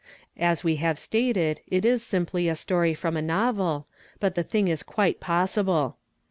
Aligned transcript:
As 0.39 0.63
we 0.63 0.77
have 0.77 0.97
stated, 0.97 1.61
it 1.67 1.85
is 1.85 2.01
simply 2.03 2.49
a 2.49 2.55
story 2.55 2.95
from 2.95 3.15
a 3.15 3.21
novel 3.21 3.85
but 4.19 4.33
the 4.33 4.41
thing 4.41 4.67
is 4.67 4.81
quite 4.81 5.19
possible. 5.19 5.97